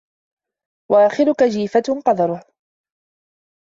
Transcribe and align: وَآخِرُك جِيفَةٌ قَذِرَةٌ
وَآخِرُك 0.91 1.43
جِيفَةٌ 1.43 2.01
قَذِرَةٌ 2.05 2.43